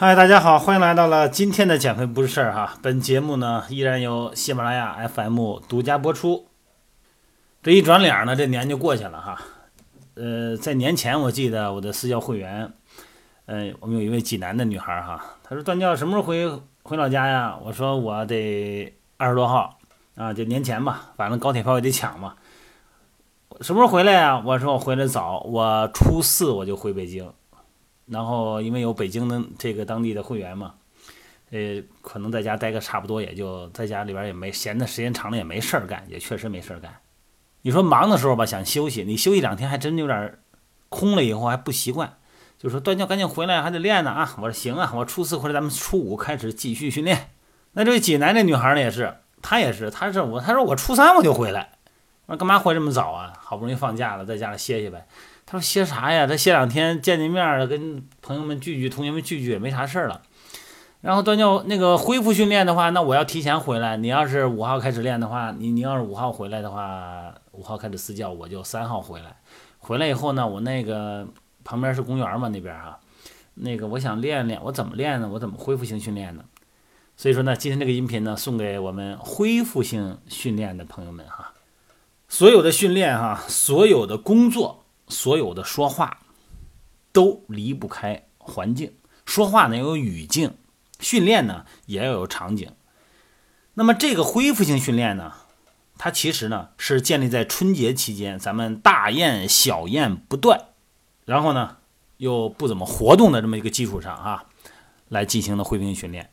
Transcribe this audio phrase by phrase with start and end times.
[0.00, 2.78] 嗨，大家好，欢迎来到了今天的减肥不是事儿哈。
[2.80, 6.46] 本节目呢依然由喜马拉雅 FM 独家播出。
[7.64, 9.36] 这一转脸呢，这年就过去了哈。
[10.14, 12.72] 呃，在年前我记得我的私教会员，
[13.46, 16.48] 呃，我们有一位济南的女孩哈，她说段教什么时候回
[16.84, 17.58] 回老家呀？
[17.64, 19.80] 我说我得二十多号
[20.14, 22.34] 啊，就年前吧，反正高铁票也得抢嘛。
[23.60, 24.40] 什么时候回来呀？
[24.46, 27.32] 我说我回来早，我初四我就回北京。
[28.08, 30.74] 然后因为有北京的这个当地的会员嘛，
[31.50, 36.94] 呃，可能在家待个差不多，也就在家里边也没闲的时间长了也没事儿干，也确实没事儿干。
[37.62, 40.38] 你说忙的时候吧，想休息，你休息两天还真有点
[40.88, 42.16] 空了，以后还不习惯。
[42.58, 44.34] 就说段教赶紧回来，还得练呢啊！
[44.38, 47.30] 我说行啊，我初四回来，咱们初五开始继续训练。
[47.72, 51.78] 那这位济南这女孩呢也是，她也是，她是我，她说我初三我就回来。
[52.26, 53.32] 我说干嘛回这么早啊？
[53.40, 55.06] 好不容易放假了，在家里歇歇呗。
[55.50, 56.26] 他说歇啥呀？
[56.26, 60.20] 他歇两天见见面儿，跟朋友们聚聚，同学们聚聚也没啥事儿了。
[61.00, 63.96] 然后段教那个恢复训练的话，那我要提前回来。
[63.96, 69.36] 你要是五号开始练的话，你你要是五号回来的话，五号开始私教，我就三号回来。
[69.78, 71.26] 回来以后呢，我那个
[71.64, 72.98] 旁边是公园嘛，那边哈，
[73.54, 75.30] 那个我想练练，我怎么练呢？
[75.32, 76.44] 我怎么恢复性训练呢？
[77.16, 81.54] 所以说呢，今天这个音频呢，送给我们恢复性训练的朋友们哈。
[82.28, 84.84] 所有的训练哈，所有的工作。
[85.08, 86.18] 所有的说话
[87.12, 88.94] 都离不开环境，
[89.24, 90.54] 说话呢要有语境，
[91.00, 92.70] 训练呢也要有场景。
[93.74, 95.32] 那么这个恢复性训练呢，
[95.96, 100.68] 它其实呢是建立在春节期间咱们大宴小宴不断，
[101.24, 101.76] 然后呢
[102.16, 104.44] 又不怎么活动的这么一个基础上啊，
[105.08, 106.32] 来进行的恢复性训练。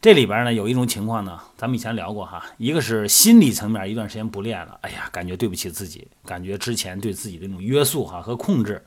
[0.00, 8.82] 这里边呢有一种情况呢，咱们以前聊过哈，一个是心理层面，一段时间不练了，哎呀，感觉对不起自己，感觉之前对自己的那种约束哈和控制，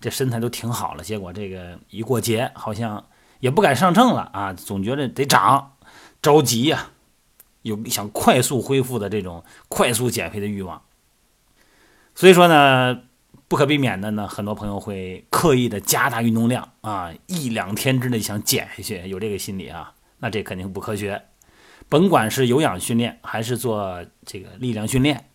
[0.00, 3.04] 这身材都挺好了，结果这个一过节好像
[3.40, 5.72] 也不敢上秤了啊，总觉得得长，
[6.22, 6.90] 着急呀，
[7.62, 10.80] 有想快速恢复的这种快速减肥的欲望，
[12.14, 13.00] 所以说呢，
[13.48, 19.92] 不可避免的呢，很多朋友会刻意的加大运动量啊，一两天之内想减下去，有这个心理啊。
[20.22, 21.24] 那这肯定不科学，
[21.88, 25.28] 甭管是有氧训练还是做这个力量训练，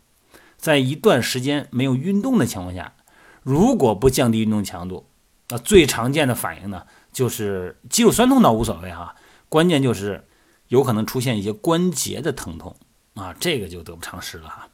[0.56, 2.94] 在一段时间没有运动的情况下，
[3.44, 5.10] 如果不降低运动强度，
[5.50, 9.16] 那最常见的反应呢，就是肌肉酸痛倒无所谓哈，
[9.50, 10.26] 关键就是
[10.70, 12.74] 有可能出现一些关节的疼痛
[13.16, 14.70] 啊，这个就得不偿失了哈。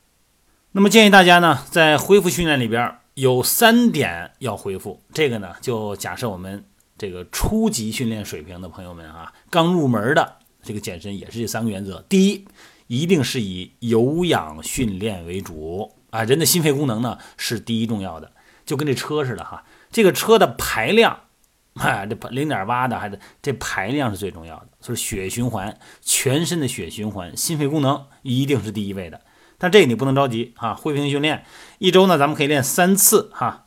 [0.74, 6.64] 那么建议大家呢，在恢复训练里边有三点要恢复，这个呢就假设我们。
[7.04, 12.02] 这个初级训练水平的朋友们啊，刚入门的这个健身也是这三个原则。
[12.08, 12.48] 第一，
[12.88, 18.32] 一定是以有氧训练为主啊，人的心肺功能呢是第一重要的，
[18.66, 21.20] 就跟这车似的哈，这个车的排量，
[21.74, 29.20] 哎，这零点八的还是这排量是最重要的，所以血循环，全身的血循环，心肺功能一定是第一位的。
[29.58, 31.44] 但这个你不能着急啊，恢复性训练
[31.80, 33.63] 一周呢，咱们可以练三次哈。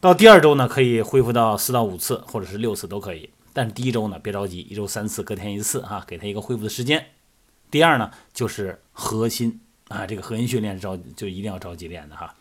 [0.00, 3.28] 到第二周呢，可以恢复到四到五次，或者是六次都可以。
[3.52, 7.04] 但是第一周呢，别着急，一周三次，隔天一次啊，给他一个恢复的时间。
[7.70, 12.34] 第二呢，就是核心啊，这个核心训练是着就一定要着急练的哈。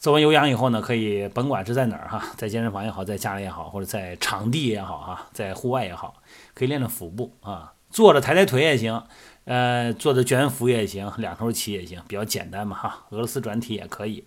[0.00, 6.20] 做完有氧以后呢，可以甭管是在哪儿哈，在健身房也好，在家里也好，或者在场地也好哈，在户外也好，
[6.52, 9.04] 可以练练腹部啊，坐着抬抬腿也行，
[9.44, 14.24] 呃，坐着卷腹也行，两头起也行，比较简单嘛哈，俄罗斯转体也可以。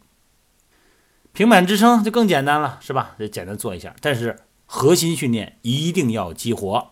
[1.33, 3.15] 平板支撑就更简单了，是吧？
[3.17, 6.91] 就简单做一下，但是核心训练一定要激活。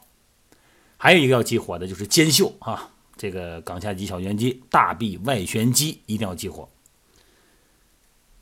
[0.98, 6.70] 还有一个要激活的就是肩袖啊，这个冈下肌、小圆肌、大臂外旋肌一定要激活。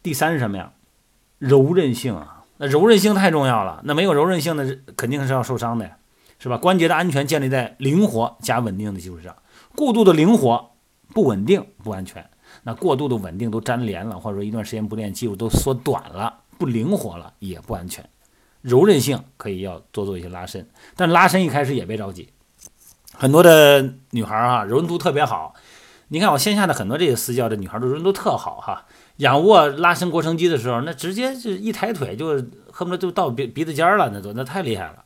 [0.03, 0.73] 第三是什么呀？
[1.39, 3.81] 柔韧性啊，那柔韧性太重要了。
[3.83, 5.97] 那没有柔韧性的，肯定是要受伤的呀，
[6.39, 6.57] 是吧？
[6.57, 9.35] 关节的安全建立在灵活加稳定的基础上，
[9.75, 10.71] 过度的灵活
[11.13, 12.29] 不稳定不安全。
[12.63, 18.07] 那过度的稳定都粘连了，或者说一段时间不练，肌肉都缩短了，不灵活了，也不安全。
[18.61, 22.29] 柔韧性可以要多做一些拉伸，但拉伸一开始也别着急。
[23.13, 25.53] 很多的女孩啊，柔韧度特别好。
[26.09, 28.85] 你看我线下的很多这些私教的女孩，柔韧度特好哈。
[29.17, 32.27] 仰卧拉伸腘绳肌的时候，那直接就一抬腿就
[32.71, 35.03] 恨不得就到鼻鼻子尖了，那都那太厉害了。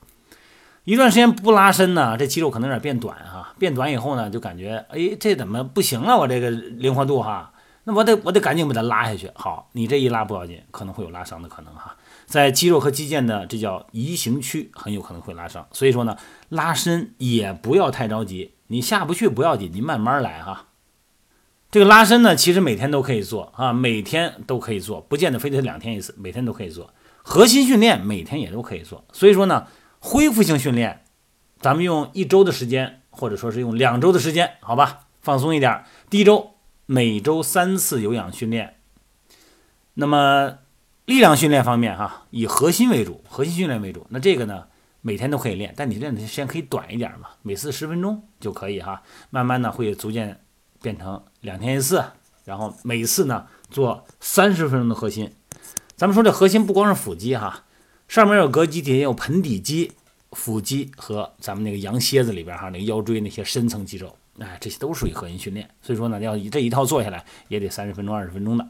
[0.83, 6.17] 一段时间不拉伸呢，这肌肉可能有点变短哈，变短以后呢，就感觉哎，这怎么不行了？
[6.17, 7.53] 我这个灵活度哈，
[7.83, 9.29] 那我得我得赶紧把它拉下去。
[9.35, 15.67] 好，你这一拉不要紧，可能会有拉伤的可能哈，在肌肉和肌腱的这叫移行区，很有可能会拉伤。
[15.71, 16.17] 所以说呢，
[16.49, 20.69] 拉伸也不要太着急，你下不去不要紧，你慢慢来哈。
[21.69, 26.91] 这个拉伸呢，其实每天都可以做啊，每天都可以做，不见得非得两天一次，每天都可以做。
[27.21, 29.05] 核心训练每天也都可以做。
[29.13, 29.67] 所以说呢，
[29.99, 31.03] 恢复性训练，
[31.59, 35.83] 咱们用一周的时间，或者说是用两周的时间，好吧，放松一点。
[36.09, 36.55] 第一周
[36.87, 38.77] 每周三次有氧训练。
[39.93, 40.57] 那么
[41.05, 44.07] 力量训练方面哈，以核心为主，核心训练为主。
[44.09, 44.65] 那这个呢？
[45.03, 49.01] 每天都可以练，但你练的时间可以短一点嘛，每次十分钟就可以哈。
[49.31, 50.41] 慢慢的会逐渐
[50.79, 52.05] 变成两天一次，
[52.45, 55.33] 然后每次呢做三十分钟的核心。
[55.95, 57.63] 咱们说这核心不光是腹肌哈，
[58.07, 59.93] 上面有膈肌，底下有盆底肌、
[60.31, 65.69] 腹肌和咱们那个羊蝎子里边哈那个腰椎那些深层肌肉，哎，这些都属于核心训练。
[65.81, 68.67] 所以说呢，要以这一套做下来也得三十分钟、二十分钟的。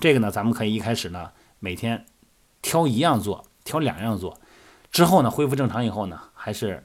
[0.00, 2.04] 这个呢，咱们可以一开始呢每天
[2.62, 4.38] 挑一样做，挑两样做。
[4.90, 6.82] 之后呢，恢复正常以后呢，还是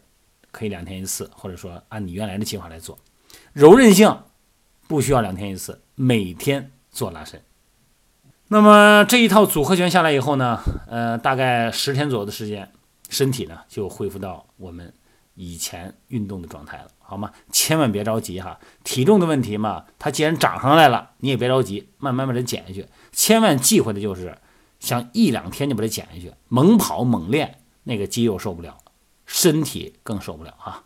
[0.51, 2.97] 可以两天一次，或者说按你原来的计划来做。
[3.53, 4.23] 柔韧性
[4.87, 7.41] 不需要两天一次，每天做拉伸。
[8.49, 12.69] 那么这一套组合拳下来以后呢，呃，大概十天左右的时间，
[13.11, 14.91] 身体呢就恢复到我们
[15.35, 17.31] 以前运动的状态了，好吗？
[17.51, 22.87] 千万别着急哈，体重的问题嘛，它既然涨上来了，你也别着急，慢慢把它减下去。
[23.11, 24.37] 千万忌讳的就是
[24.79, 27.59] 想一两天就把它减下去，猛跑猛练。
[27.83, 28.77] 那个肌肉受不了，
[29.25, 30.83] 身体更受不了啊！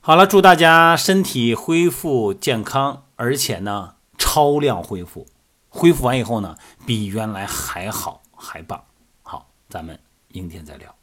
[0.00, 5.26] 好了，祝大家身体恢复健康，而且呢超量恢复，
[5.68, 6.56] 恢复完以后呢
[6.86, 8.82] 比原来还好还棒。
[9.22, 11.01] 好，咱们明天再聊。